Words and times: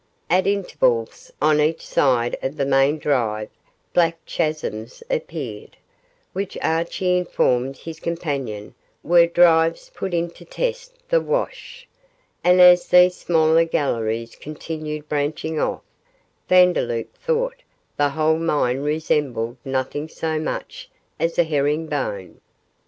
At 0.31 0.47
intervals 0.47 1.29
on 1.43 1.61
each 1.61 1.85
side 1.85 2.35
of 2.41 2.57
the 2.57 2.65
main 2.65 2.97
drive 2.97 3.51
black 3.93 4.17
chasms 4.25 5.03
appeared, 5.11 5.77
which 6.33 6.57
Archie 6.63 7.15
informed 7.15 7.77
his 7.77 7.99
companion 7.99 8.73
were 9.03 9.27
drives 9.27 9.91
put 9.93 10.15
in 10.15 10.31
to 10.31 10.43
test 10.43 10.97
the 11.09 11.21
wash, 11.21 11.87
and 12.43 12.59
as 12.59 12.87
these 12.87 13.15
smaller 13.15 13.63
galleries 13.63 14.35
continued 14.35 15.07
branching 15.07 15.59
off, 15.59 15.83
Vandeloup 16.49 17.13
thought 17.15 17.61
the 17.95 18.09
whole 18.09 18.39
mine 18.39 18.79
resembled 18.81 19.57
nothing 19.63 20.07
so 20.09 20.39
much 20.39 20.89
as 21.19 21.37
a 21.37 21.43
herring 21.43 21.85
bone. 21.85 22.41